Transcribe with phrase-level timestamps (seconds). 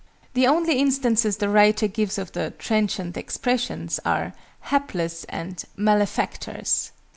[0.33, 6.89] The only instances the writer gives of the "trenchant expressions" are "hapless" and "malefactors."